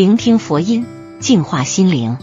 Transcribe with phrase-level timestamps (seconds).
[0.00, 0.86] 聆听佛音，
[1.18, 2.16] 净化心灵。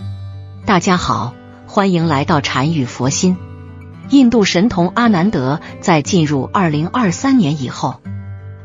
[0.65, 1.35] 大家好，
[1.67, 3.37] 欢迎来到禅语佛心。
[4.09, 8.01] 印度神童阿南德在进入二零二三年以后，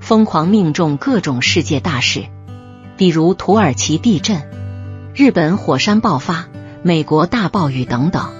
[0.01, 2.25] 疯狂命中各种世界大事，
[2.97, 4.49] 比如土耳其地震、
[5.15, 6.47] 日本火山爆发、
[6.83, 8.31] 美国大暴雨等等，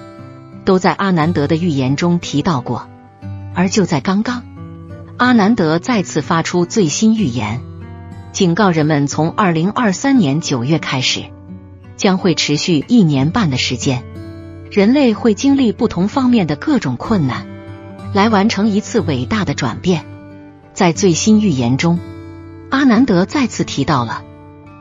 [0.65, 2.87] 都在阿南德的预言中提到过。
[3.53, 4.41] 而就在刚刚，
[5.17, 7.61] 阿南德再次发出最新预言。
[8.33, 11.25] 警告人们，从二零二三年九月开始，
[11.97, 14.03] 将会持续一年半的时间，
[14.71, 17.45] 人类会经历不同方面的各种困难，
[18.11, 20.03] 来完成一次伟大的转变。
[20.73, 21.99] 在最新预言中，
[22.71, 24.23] 阿南德再次提到了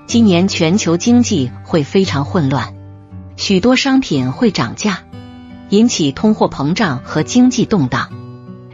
[0.06, 2.72] 今年全球经济会非常混乱，
[3.36, 5.00] 许多商品会涨价，
[5.68, 8.08] 引起通货膨胀和经济动荡，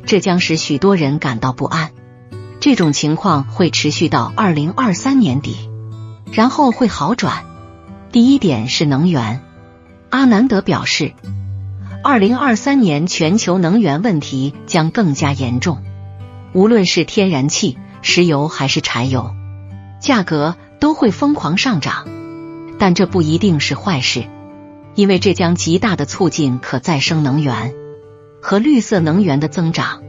[0.07, 1.91] 这将使许多人感到不安。
[2.61, 5.71] 这种情况会持续到二零二三年底，
[6.33, 7.45] 然后会好转。
[8.11, 9.43] 第一点是能源，
[10.11, 11.13] 阿南德表示，
[12.03, 15.85] 二零二三年全球能源问题将更加严重，
[16.53, 19.31] 无论是天然气、石油还是柴油，
[20.01, 22.09] 价格都会疯狂上涨。
[22.81, 24.25] 但这不一定是坏事，
[24.95, 27.73] 因为这将极大的促进可再生能源
[28.43, 30.03] 和绿色能源的增长。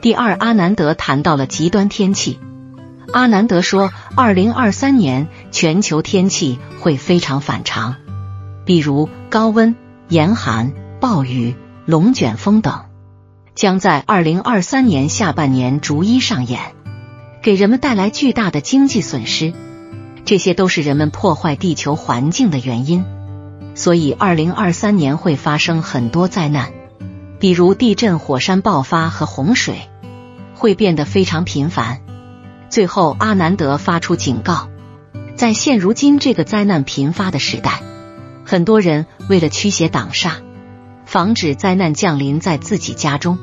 [0.00, 2.38] 第二，阿南德谈到了极端天气。
[3.12, 7.96] 阿南德说，二零二三年全球天气会非常反常，
[8.64, 9.74] 比如高温、
[10.08, 12.84] 严寒、暴雨、龙卷风等，
[13.56, 16.60] 将在二零二三年下半年逐一上演，
[17.42, 19.52] 给人们带来巨大的经济损失。
[20.24, 23.04] 这些都是人们破坏地球环境的原因，
[23.74, 26.70] 所以二零二三年会发生很多灾难。
[27.40, 29.78] 比如地震、火山爆发和洪水
[30.54, 32.00] 会变得非常频繁。
[32.68, 34.68] 最后，阿南德发出警告：
[35.36, 37.80] 在现如今这个灾难频发的时代，
[38.44, 40.32] 很多人为了驱邪挡煞，
[41.06, 43.38] 防止灾难降临在自己家中，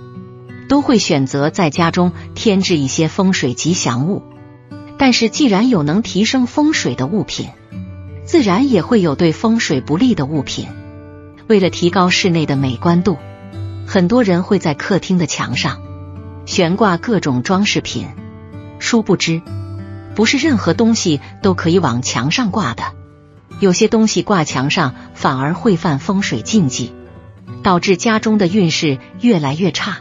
[0.67, 4.23] 都会选择在家中添置一些风水吉祥物。
[4.97, 7.47] 但是，既然有能提升风水的物品，
[8.25, 10.67] 自然也会有对风水不利的物品。
[11.47, 13.17] 为了提高室内的美观度。
[13.85, 15.81] 很多人会在客厅的墙上
[16.45, 18.07] 悬挂各种装饰品，
[18.79, 19.41] 殊不知，
[20.15, 22.83] 不是任何东西都可以往墙上挂的。
[23.59, 26.93] 有些东西挂墙上反而会犯风水禁忌，
[27.63, 29.99] 导致家中的运势越来越差，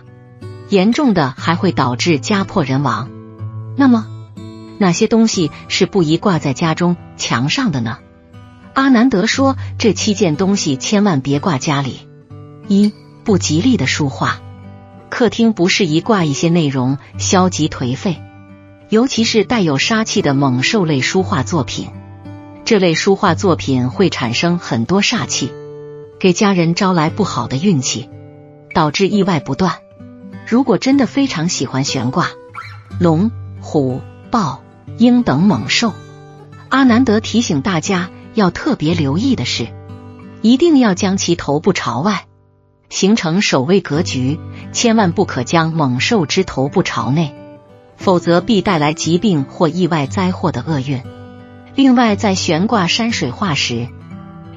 [0.68, 3.10] 严重的还会导致家破人亡。
[3.76, 4.06] 那么，
[4.78, 7.98] 哪些东西是不宜挂在家中墙上的呢？
[8.74, 12.08] 阿南德说，这七件东西千万别挂家里。
[12.66, 12.92] 一
[13.24, 14.40] 不吉利的书画，
[15.08, 18.22] 客厅不适宜挂一些内容消极颓废，
[18.90, 21.88] 尤其是带有杀气的猛兽类书画作品。
[22.66, 25.50] 这类书画作品会产生很多煞气，
[26.20, 28.10] 给家人招来不好的运气，
[28.74, 29.78] 导致意外不断。
[30.46, 32.28] 如果真的非常喜欢悬挂
[33.00, 33.30] 龙、
[33.62, 34.62] 虎、豹、
[34.98, 35.94] 鹰等猛兽，
[36.68, 39.68] 阿南德提醒大家要特别留意的是，
[40.42, 42.26] 一定要将其头部朝外。
[42.94, 44.38] 形成守卫格局，
[44.71, 47.34] 千万不可将猛兽之头部朝内，
[47.97, 51.03] 否则必带来疾病或意外灾祸的厄运。
[51.75, 53.88] 另外，在悬挂山水画时，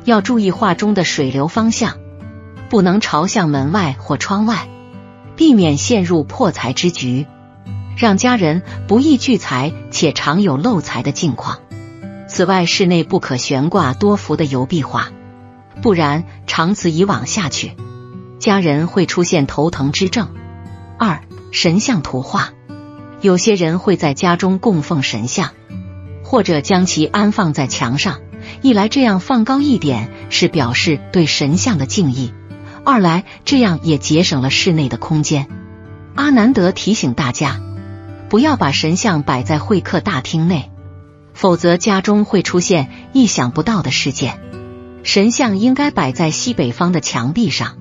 [0.06, 1.98] 要注意画中的水流方向，
[2.70, 4.68] 不能朝向门外或窗外，
[5.36, 7.26] 避免陷入破财之局，
[7.98, 11.58] 让家人不易聚财且常有漏财的境况。
[12.28, 15.08] 此外，室内不可悬挂多幅的油壁画，
[15.82, 17.72] 不然长此以往下去。
[18.40, 20.30] 家人会出现头疼之症。
[21.00, 21.22] 二、
[21.52, 22.54] 神像图画，
[23.22, 25.52] 有些人会在家中供奉神像，
[26.24, 28.20] 或者将其安放在墙上。
[28.62, 32.32] 一来这样放高一点是表示对神像的敬意；
[32.86, 35.48] 二来这样也节省了室内的空间。
[36.16, 37.60] 阿南德提醒大家，
[38.30, 40.72] 不要把神像摆在会客大厅内，
[41.34, 44.40] 否则家中会出现意想不到的事件。
[45.04, 47.78] 神像应该摆在西北方的墙壁上。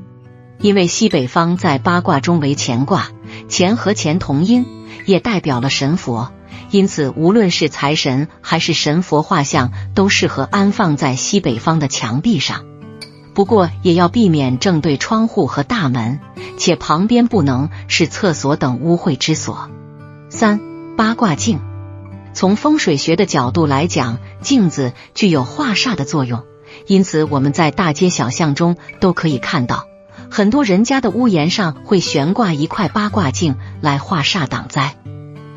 [0.59, 3.09] 因为西北方在八卦中为乾卦，
[3.49, 4.67] 乾和乾同音，
[5.05, 6.33] 也代表了神佛，
[6.71, 12.65] 因此无论是财神还是神佛画像，都适合安放在西北方的墙壁上。
[13.35, 16.21] 不过也要避免正对窗户和大门，
[16.57, 19.71] 且旁边不能是厕所等污秽之所。
[20.31, 20.59] 三
[20.97, 21.61] 八卦镜，
[22.33, 26.45] 从风水学的角度来讲，镜子具有化煞的作用，
[26.87, 29.87] 因此我们在大街小巷中都可以看到。
[30.37, 34.95] 很多人家的屋檐上会悬挂一块八卦镜来化煞挡灾。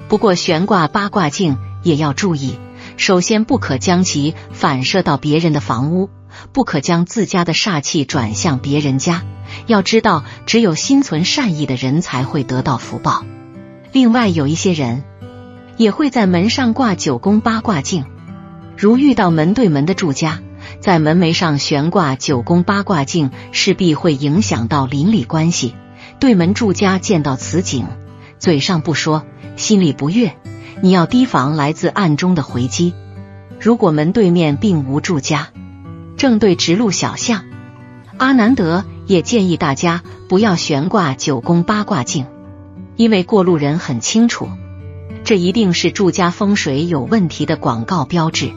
[0.07, 2.57] 不过悬挂八卦镜也要注意，
[2.95, 6.09] 首先不可将其反射到别人的房屋，
[6.53, 9.23] 不可将自家的煞气转向别人家。
[9.67, 13.25] 要知道，只有心存善意的人才会得到福报。
[13.91, 15.03] 另外，有一些人
[15.75, 18.05] 也会在门上挂九宫八卦镜，
[18.77, 20.39] 如遇到门对门的住家，
[20.79, 25.75] 在门楣上悬挂九宫八卦镜，势必会影响到邻里关系。
[26.19, 27.85] 对门住家见到此景，
[28.39, 29.25] 嘴上不说，
[29.57, 30.35] 心里不悦，
[30.81, 32.93] 你要提防来自暗中的回击。
[33.59, 35.49] 如果门对面并无住家，
[36.15, 37.43] 正对直路小巷，
[38.17, 42.25] 阿南德也建议大家不要悬挂九宫八卦镜。
[42.95, 44.49] 因为过路人很清楚，
[45.23, 48.51] 这一定是住家风水有问题的广告标志。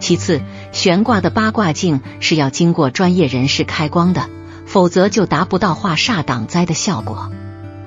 [0.00, 0.40] 其次，
[0.72, 4.28] 悬挂的八卦镜是要经过专业人士开光的，
[4.66, 7.30] 否则就达不到化煞挡灾的效果。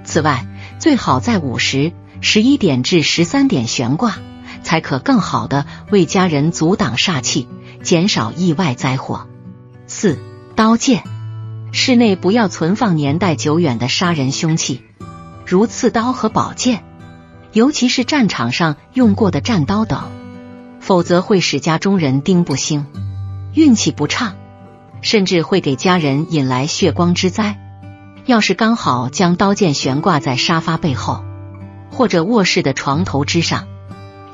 [0.03, 0.45] 此外，
[0.79, 4.17] 最好在午时十一点至十三点悬挂，
[4.63, 7.47] 才可更好的为家人阻挡煞气，
[7.81, 9.27] 减少意外灾祸。
[9.87, 10.19] 四、
[10.55, 11.03] 刀剑，
[11.71, 14.83] 室内不要存放年代久远的杀人凶器。
[15.45, 16.83] 如刺刀和宝剑，
[17.53, 20.03] 尤其是战场上用过的战刀等，
[20.83, 22.85] 否则会使家中人丁不兴，
[23.53, 24.35] 运气不畅，
[24.99, 27.57] 甚至会给家人引来血光之灾。
[28.25, 31.23] 要是刚好将刀剑悬挂在沙发背后
[31.89, 33.65] 或者卧室的床头之上，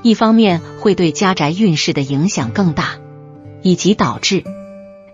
[0.02, 2.96] 一方面会对家宅运势的影响更大，
[3.62, 4.44] 以及导致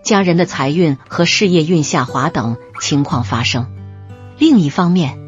[0.02, 3.66] 家人的财运和事业运下滑等情况发生。
[4.38, 5.18] 另一方面，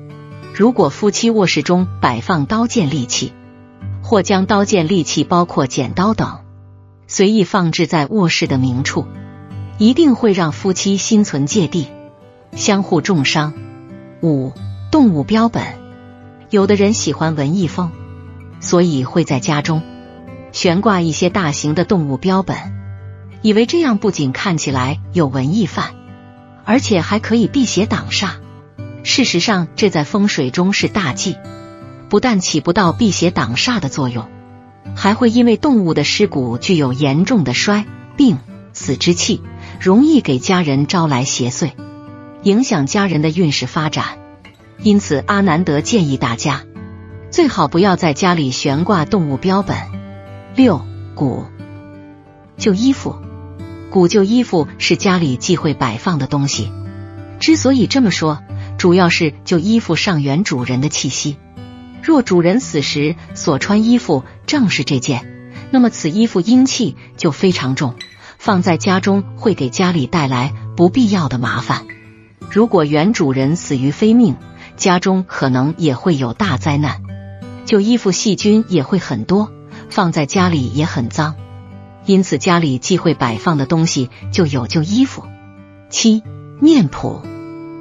[0.54, 3.34] 如果夫妻卧室中摆放刀剑利器，
[4.08, 6.38] 或将刀剑利器包括剪刀等
[7.06, 9.06] 随意放置在卧室的明处，
[9.76, 11.88] 一定会让夫妻心存芥蒂，
[12.56, 13.52] 相互重伤。
[14.22, 14.55] 五、
[14.90, 15.62] 动物标本，
[16.49, 17.90] 有的人喜欢文艺风，
[18.60, 19.82] 所以会在家中
[20.52, 22.56] 悬挂一些大型的动物标本，
[23.43, 25.94] 以为这样不仅看起来有文艺范，
[26.64, 28.37] 而且还可以辟邪挡煞。
[29.02, 31.37] 事实上，这在风水中是大忌，
[32.08, 34.26] 不但起不到辟邪挡煞的作用，
[34.96, 37.84] 还会因为动物的尸骨具有严重的衰
[38.16, 38.38] 病
[38.72, 39.43] 死之气，
[39.81, 41.72] 容易给家人招来邪祟，
[42.43, 44.19] 影响家人的运势发展。
[44.82, 46.62] 因此，阿南德建议大家
[47.31, 49.76] 最好不要在家里悬挂动物标本。
[50.54, 50.81] 六
[51.14, 51.44] 古
[52.56, 53.16] 旧衣服，
[53.90, 56.72] 古旧衣服是家里忌讳摆放的东西。
[57.38, 58.40] 之所以这么说。
[58.78, 61.37] 主要是旧衣服上原主人的气息。
[62.08, 67.96] 若主人死时所穿衣服正是这件，那么此衣服阴气就非常重，
[68.38, 71.84] 放在家中会给家里带来不必要的麻烦。
[72.50, 74.37] 如果原主人死于非命，
[74.78, 77.02] 家中可能也会有大灾难。
[77.66, 79.52] 旧衣服细菌也会很多，
[79.90, 81.34] 放在家里也很脏。
[82.06, 85.25] 因此家里忌讳摆放的东西就有旧衣服。
[85.90, 86.22] 七
[86.58, 87.20] 面谱。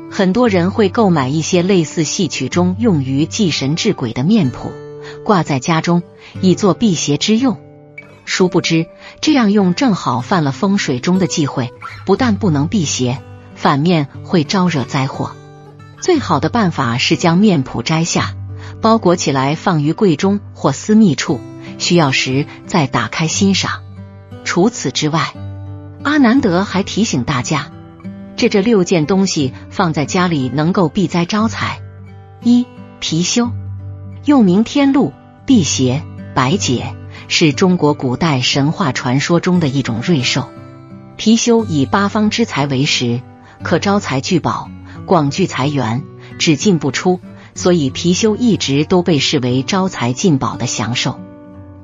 [0.10, 4.72] 很多人会购买一些类似戏曲中用于祭神治鬼的面谱，
[5.24, 6.02] 挂在家中
[6.42, 7.58] 以作辟邪之用。
[8.26, 8.88] 殊不知，
[9.22, 11.72] 这样用正好犯了风水中的忌讳，
[12.06, 13.22] 不但不能辟邪，
[13.56, 15.36] 反面会招惹灾祸。
[16.02, 18.36] 最好的办法是将面谱摘下，
[18.82, 21.40] 包裹起来放于柜中或私密处，
[21.78, 23.84] 需要时再打开欣赏。
[24.44, 25.34] 除此之外，
[26.04, 27.72] 阿南德还提醒大家。
[28.38, 31.82] 这这六件东西放在家里能够避灾招财。
[32.44, 32.68] 一
[33.02, 33.52] 貔貅，
[34.26, 35.12] 又名天禄、
[35.48, 36.04] 辟邪、
[36.36, 36.96] 白解，
[37.28, 40.50] 是中国古代神话传说中的一种瑞兽。
[41.18, 43.22] 貔貅以八方之财为食，
[43.64, 44.70] 可招财聚宝，
[45.08, 46.04] 广聚财源，
[46.38, 47.20] 只进不出，
[47.56, 51.20] 所以貔貅一直都被视为招财进宝的祥兽。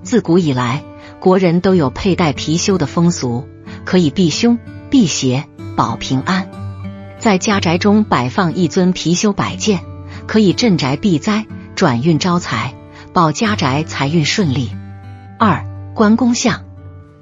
[0.04, 0.84] 自古以来，
[1.20, 3.48] 国人都有佩戴貔貅的风俗，
[3.86, 4.60] 可以避凶
[4.92, 5.48] 避邪。
[5.76, 6.50] 保平安，
[7.20, 9.82] 在家宅中摆放一尊貔貅摆件，
[10.28, 12.76] 可以镇宅避灾、转运招财、
[13.14, 14.72] 保家宅财运顺利。
[15.40, 15.66] 二
[15.96, 16.62] 关公像，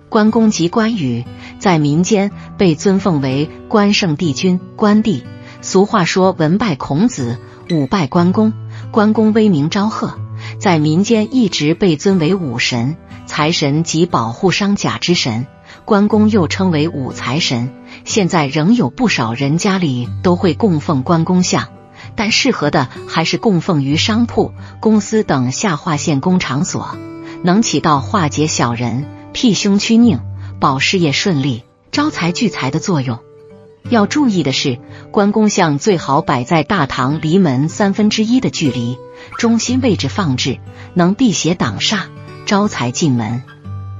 [0.10, 1.25] 关公即关羽，
[1.60, 5.24] 在民间被尊奉为关圣帝君、关帝。
[5.62, 7.38] 俗话说：“文拜孔子，
[7.70, 8.53] 武拜关公。”
[8.91, 10.20] 关公威名昭赫，
[10.60, 15.48] 在民间一直被尊为武神、财神及保护商贾之神。
[15.86, 17.74] 关公又称为武财神。
[18.03, 21.70] 现在仍有不少人家里都会供奉关公像，
[22.15, 26.98] 但适合的还是供奉于商铺、公司等下划线工场所，
[27.43, 30.20] 能起到化解小人、辟凶驱佞、
[30.60, 33.20] 保事业顺利、招财聚财的作用。
[33.89, 34.79] 要注意的是，
[35.12, 38.98] 关公像最好摆在大堂离门三分之一的距离，
[39.38, 40.60] 中心位置放置，
[40.93, 42.01] 能辟邪挡煞、
[42.46, 43.41] 招财进门。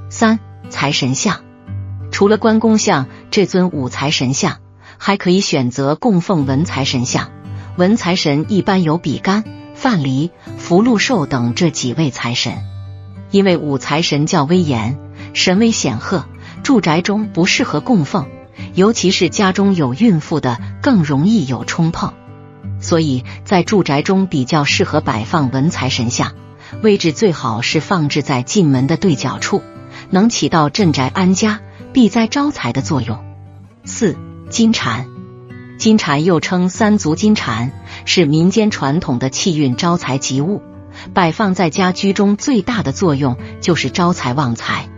[0.08, 0.38] 三、
[0.70, 1.40] 财神像。
[2.12, 4.58] 除了关公像这尊五财神像，
[4.98, 7.30] 还可以选择供奉文财神像。
[7.78, 9.42] 文财神一般有比干、
[9.74, 12.52] 范蠡、福禄寿等这几位财神。
[13.30, 14.98] 因为五财神较威严，
[15.32, 16.26] 神威显赫，
[16.62, 18.26] 住宅中不适合供奉，
[18.74, 22.12] 尤其是家中有孕妇的，更容易有冲碰。
[22.82, 26.34] 所以在住宅中比较适合摆放文财神像，
[26.82, 29.62] 位置最好是放置在进门的对角处，
[30.10, 31.62] 能起到镇宅安家、
[31.92, 33.18] 避灾招财的作用。
[33.84, 34.16] 四
[34.48, 35.06] 金蟾，
[35.78, 37.70] 金蟾又称三足金蟾，
[38.04, 40.62] 是民间传统的气运招财吉物，
[41.12, 44.88] 摆放在家居中最大的作用就是招财旺财。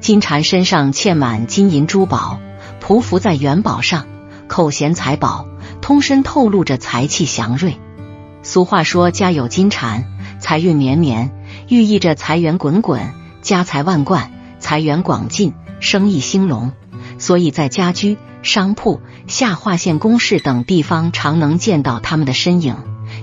[0.00, 2.38] 金蟾身上嵌满金银珠宝，
[2.80, 4.06] 匍匐在元宝上，
[4.46, 5.46] 口衔财宝。
[5.82, 7.76] 通身透露着财气祥瑞。
[8.42, 10.04] 俗话说：“家有金蟾，
[10.40, 11.30] 财运绵绵”，
[11.68, 16.72] 寓意着财源滚滚、家财万贯、财源广进、生意兴隆。
[17.18, 22.76] 所以在家居、商铺、下划线公事等地方，常能见到他们的身影，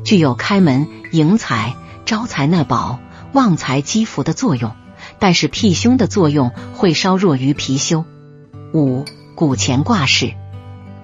[0.03, 2.99] 具有开门迎财、招财纳宝、
[3.33, 4.71] 旺财积福的作用。
[5.19, 8.03] 但是辟凶的作用会稍弱于貔貅。
[8.73, 9.05] 五
[9.35, 10.33] 古钱挂饰。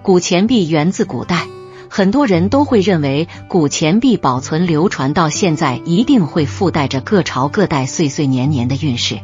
[0.01, 1.47] 古钱币源自古代，
[1.89, 9.19] 很多人都会认为古钱币保存流传到现在，一定会附带着各朝各代岁岁年年的运势。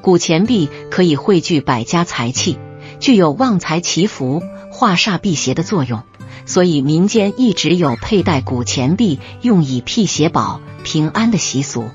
[0.00, 2.58] 古钱币可以汇聚百家财气，
[3.00, 6.02] 具有旺财祈福、化煞辟邪的作用，
[6.46, 11.90] 所以民间一直有佩戴古钱币用以辟邪保平安的习俗。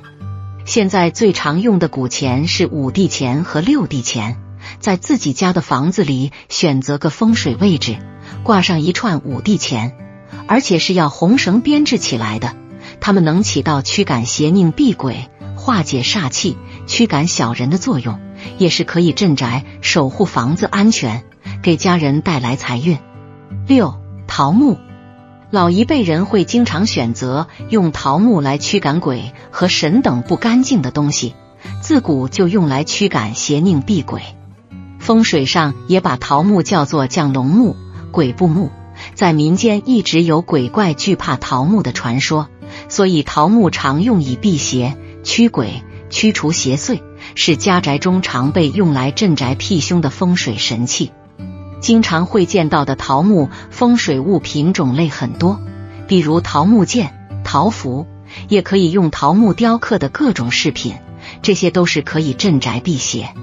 [0.66, 4.38] 现在最常用的古钱是五帝钱和六帝钱，
[4.80, 7.98] 在自己家的房子里选择个风水位置。
[8.44, 9.96] 挂上一串五帝钱，
[10.48, 12.56] 而且是要红绳编制起来的。
[13.00, 15.30] 它们能起到驱赶邪佞避鬼、
[15.64, 18.20] 化解煞气、驱赶小人的作用，
[18.58, 21.24] 也是可以镇宅、守护房子安全，
[21.62, 22.98] 给家人带来财运。
[23.66, 23.96] 六
[24.28, 24.78] 桃木，
[25.52, 31.34] 老一辈人会经常选择用桃木来驱赶鬼和神等不干净的东西，
[31.80, 34.22] 自古就用来驱赶邪佞避鬼。
[35.00, 37.78] 风水上也把桃木叫做降龙木。
[38.12, 38.70] 鬼不木，
[39.16, 42.50] 在民间一直有鬼怪惧怕桃木的传说，
[42.90, 47.02] 所以桃木常用以辟邪、驱鬼、驱除邪祟，
[47.34, 51.12] 是家宅中常被用来镇宅辟凶的风水神器。
[51.80, 55.60] 经常会见到的桃木风水物品种类很多，
[56.08, 58.06] 比如桃木剑、桃符，
[58.48, 60.96] 也可以用桃木雕刻的各种饰品，
[61.42, 63.34] 这些都是可以镇宅辟邪。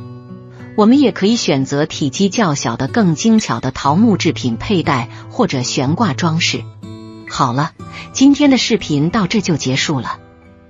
[0.76, 6.62] 我们也可以选择体积较小的、更精巧的桃木制品佩戴或者悬挂装饰。
[7.28, 7.72] 好了，
[8.12, 10.19] 今天的视频到这就结束了。